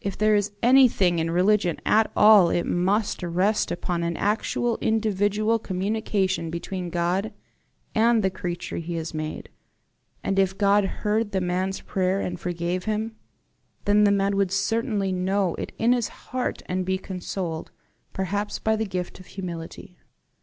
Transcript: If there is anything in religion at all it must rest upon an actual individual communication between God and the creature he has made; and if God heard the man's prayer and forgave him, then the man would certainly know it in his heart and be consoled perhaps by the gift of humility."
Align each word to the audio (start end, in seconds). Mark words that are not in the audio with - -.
If 0.00 0.16
there 0.16 0.34
is 0.34 0.52
anything 0.62 1.18
in 1.18 1.30
religion 1.30 1.78
at 1.84 2.10
all 2.16 2.48
it 2.48 2.64
must 2.64 3.22
rest 3.22 3.70
upon 3.70 4.02
an 4.02 4.16
actual 4.16 4.78
individual 4.80 5.58
communication 5.58 6.48
between 6.48 6.88
God 6.88 7.34
and 7.94 8.24
the 8.24 8.30
creature 8.30 8.78
he 8.78 8.94
has 8.94 9.12
made; 9.12 9.50
and 10.24 10.38
if 10.38 10.56
God 10.56 10.84
heard 10.86 11.32
the 11.32 11.42
man's 11.42 11.82
prayer 11.82 12.18
and 12.18 12.40
forgave 12.40 12.84
him, 12.84 13.16
then 13.84 14.04
the 14.04 14.10
man 14.10 14.36
would 14.38 14.52
certainly 14.52 15.12
know 15.12 15.54
it 15.56 15.72
in 15.76 15.92
his 15.92 16.08
heart 16.32 16.62
and 16.64 16.86
be 16.86 16.96
consoled 16.96 17.70
perhaps 18.14 18.58
by 18.58 18.74
the 18.74 18.86
gift 18.86 19.20
of 19.20 19.26
humility." 19.26 19.98